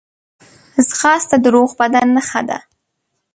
[0.89, 2.57] ځغاسته د روغ بدن نښه ده